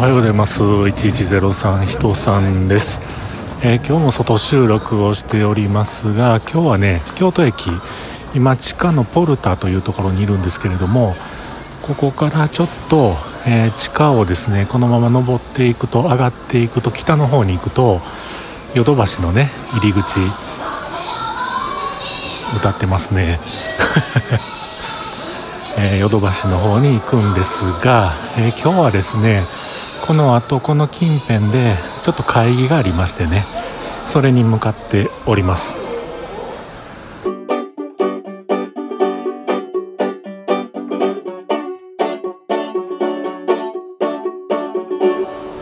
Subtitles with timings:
[0.00, 0.62] おはようございます。
[0.62, 3.00] 1103人さんです、
[3.62, 7.68] えー、今日も外収録をしておりますが今日はね京都駅
[8.34, 11.12] 今地下のポルタというところにいるんですけれども
[11.82, 13.12] ここからちょっと、
[13.46, 18.00] えー、地下をですねこのまま登っていくと上がっていくと北の方に行くと
[18.74, 20.20] ヨドバシのね入り口
[22.56, 23.38] 歌ってますね。
[25.78, 29.42] え、ヨドバシの方に行くんですが、えー、今日はですね
[30.06, 33.44] この後この近辺でちょっと会議がありましてね
[34.06, 35.78] それに向かっております。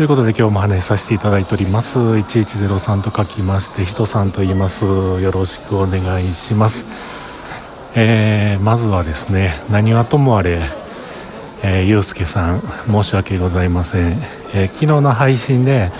[0.00, 1.98] ということで今日も話させていただいております。
[1.98, 4.86] 1103と書きまして人さんと言います。
[4.86, 6.86] よろしくお願いします。
[7.94, 10.60] えー、まずはですね何はともあれ
[11.62, 14.12] えー、ゆうすけさん申し訳ございません、
[14.54, 15.90] えー、昨日の配信で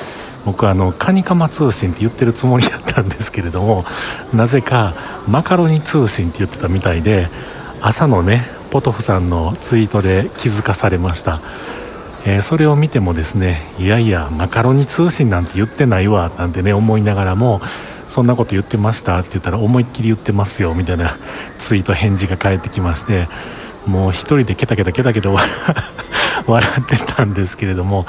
[0.46, 3.84] 僕あのカニカマ通信って言ってるつもりだったんですけれども
[4.34, 4.94] なぜか
[5.28, 7.26] マカロニ通信って言ってたみたいで
[7.82, 11.40] 朝のねポトフさんのツイートで気づかされました、
[12.26, 17.60] えー、それを見てもですねいやいやマカロニ通信なんて言ってないわなんてね思いながらも
[18.08, 21.10] そんなこと言ってましたって言ったら思いっきり言ってますよみたいな
[21.58, 23.28] ツイート返事が返ってきまして
[23.86, 25.44] もう一人でケタケタケタケタ笑
[26.80, 28.06] ってたんですけれども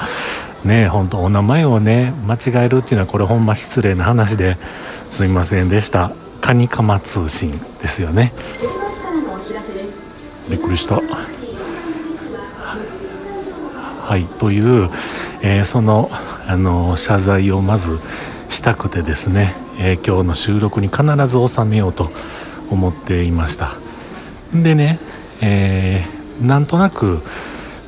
[0.64, 6.10] ね本当お名前をね間違えるっていうのはこれほんま失礼な話ですみませんでした。
[6.40, 8.32] カニカマ通信ですよね。
[10.50, 10.96] びっくりした。
[10.96, 11.02] は
[14.16, 14.90] いという、
[15.42, 16.10] えー、その
[16.48, 18.00] あの謝罪をまず
[18.48, 22.10] したくてですね、えー、今日の収録に必ず収めようと
[22.70, 23.68] 思っていました。
[24.52, 24.98] でね
[25.42, 27.20] えー、なんとなく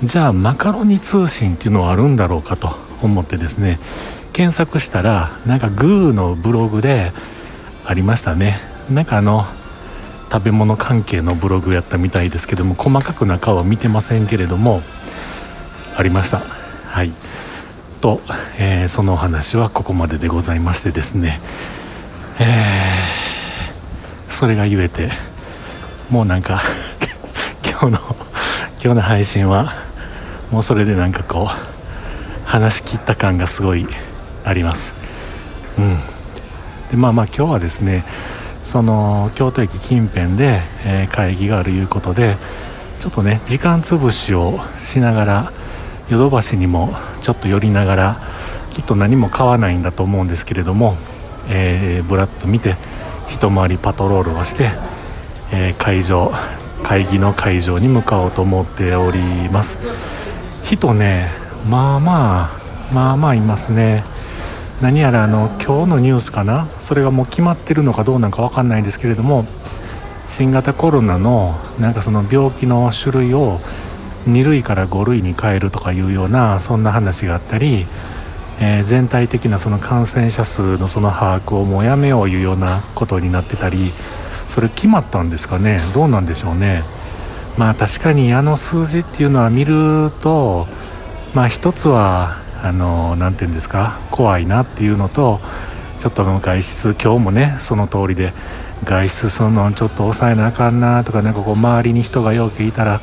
[0.02, 2.70] じゃあマカロニ通信っていうのはあるんだろうかと
[3.02, 3.78] 思ってですね
[4.32, 7.12] 検索したらなんかグーのブログで
[7.86, 8.58] ありましたね。
[8.90, 9.44] なんかあの
[10.32, 14.80] 食べ物関係のブログやったみたいですけども細かく中は見てませんけれども
[15.96, 16.38] ありました。
[16.38, 17.12] はい。
[18.00, 18.20] と、
[18.58, 21.38] えー、そのお話はここまででございましてですね。
[22.40, 25.08] えー、それが言えて
[26.10, 26.60] もうなんか
[27.80, 28.16] 今日の
[28.80, 29.72] 今日の配信は
[30.52, 33.84] もうそれでなんかこう話し切った感がすごい
[34.44, 34.94] あります。
[35.76, 35.96] うん。
[36.92, 38.04] でまあまあ今日はですね
[38.64, 42.36] その京都駅近辺で、えー、会議があるいうことで
[43.00, 45.52] ちょっとね時間潰しをしながら
[46.08, 46.90] ヨドバシにも
[47.22, 48.16] ちょっと寄りながら
[48.70, 50.94] きっと何も買わないんだと思うんですけれども、
[51.50, 52.76] えー、ブラッと見て
[53.30, 54.70] 一回りパトロールをして、
[55.52, 56.30] えー、会場
[56.84, 59.18] 会議の会場に向かおうと思っており
[59.50, 59.78] ます。
[60.64, 61.26] 人ね
[61.68, 64.04] まあまあまあまあいますね。
[64.82, 66.66] 何やらあの今日のニュースかな？
[66.78, 69.44] それがもう決まってるのかどうなのか分かんないですけれども
[70.26, 73.58] 新型コロナのなんかその病気の種類を
[74.26, 77.86] 2類から5類に変えるとかいうようなそんな話があったり、
[78.60, 83.90] えー、全体的なその感染者数のその把握をもうやめよういうようなことになってたり
[84.48, 85.78] それ決まったんですかね？
[85.94, 86.82] どうなんでしょうね？
[87.58, 90.66] まあ確かにあの数字っていうのは見ると
[91.34, 93.98] まあ一つはあの何て言うんですか？
[94.10, 95.40] 怖いなっていうのと
[96.00, 98.32] ちょっと外出今日もねその通りで
[98.84, 103.00] 外出するのちょっと抑えなあかんなとかなんかこう周りに人がよくいたら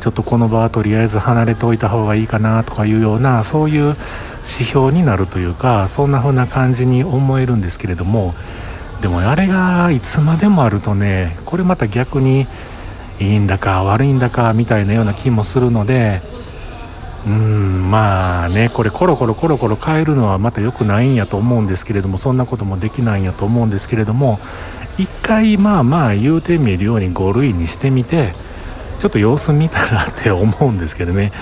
[0.00, 3.96] ちょっとこの場はとりあえず離れておいた方がいいかなとかいうようなそういう指
[4.44, 8.32] 標になるというかそんな風な感じに思えるんですけれども
[9.00, 12.46] でもあれがいつまでもあるとねこれまた逆に
[13.20, 16.20] いいんだか悪いんだかみたいなような気もするので
[17.26, 24.38] うんまあねこれコロコロコロコロ変えるのはまた良くないんやと思うんですけれどもそんなこともできないんやと思うんですけれども
[24.98, 28.32] 一回まあまあ言うてみるように5類にしてみて
[28.98, 31.32] ちょっと様子見たらって思うんですけどね。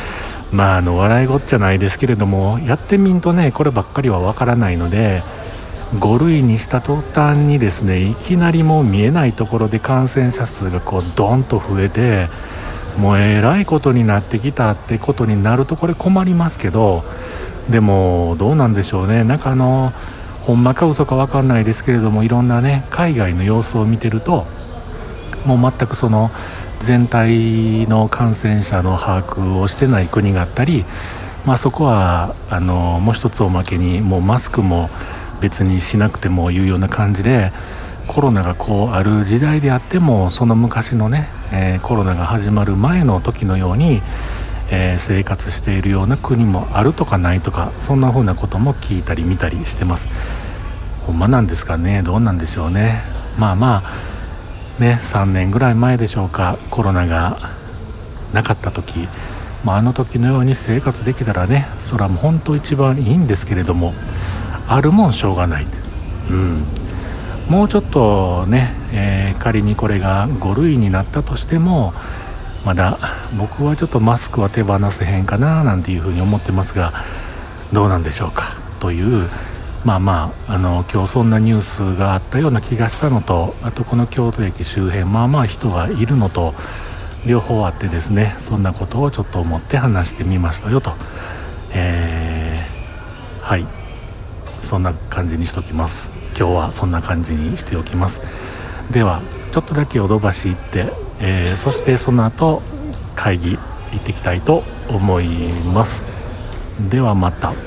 [0.52, 5.22] まああの笑いごっちゃないですけれどもやってみんとねこればっかりはわからないので
[5.94, 12.26] 5類にした途端にですねいきなりもう見えないところで感染者数がこうドンと増えて
[12.98, 17.04] もうえらいことになってきたってことになるとこれ困りますけど
[17.70, 19.24] でもどうなんでしょうね。
[19.24, 19.92] なんかあの
[20.42, 24.44] ほんまか嘘か分かんないですけれどもいろんなね海外の様子を見てると
[25.44, 26.30] もう全くその
[26.80, 30.84] 全体の感染者の把握をしてない国があったり、
[31.46, 34.88] まあ、そこはあのもう一つおまけにもうマスクも
[35.40, 37.52] 別にしなくてもいうような感じで
[38.06, 44.00] コロナがこうある時代であってもその昔のね、えー、コロナが始まる前の時のように、
[44.70, 50.08] えー、生活しているような国もあるとかないとかそんな風なことも聞いたり見たりしてます。
[51.06, 52.02] ほんまなんですかね？
[52.02, 53.00] どうなんでしょうね？
[53.38, 57.38] まあまあね3年ぐらい前でしょうかコロナが
[58.32, 59.08] なかった時、
[59.64, 63.92] まあ、あの時のように生活できたらねそれはも本当一番いいんですけれども。
[64.68, 65.66] あるもんしょうがない
[66.30, 66.64] うん。
[67.48, 71.92] もうちょっとね、えー、仮にこれが5類になったとしても
[72.64, 72.98] まだ
[73.38, 76.90] 僕はちょっとマスクは手放せへんかななんていうふうに思ってますが
[77.72, 78.42] どうなんでしょうか？
[78.80, 79.28] という
[79.84, 86.54] まあまああの今日そんなニュースがあったような気がしたのとあとこの京都駅周辺まあまあ人がいるのと
[87.24, 90.90] 両方あってですねそんなことをちょっと思って話してみましたよと、
[91.72, 93.85] えー、はい
[94.66, 96.10] そんな感じにしときます。
[96.38, 98.92] 今日はそんな感じにしておきます。
[98.92, 99.22] では
[99.52, 100.86] ちょっとだけヨドバシ行って、
[101.20, 102.62] えー、そしてその後
[103.14, 103.56] 会議
[103.92, 105.28] 行ってきたいと思い
[105.72, 106.02] ます。
[106.90, 107.65] ではまた。